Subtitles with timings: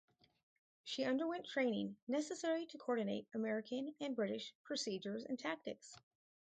[0.83, 5.95] She underwent training necessary to coordinate American and British procedures and tactics.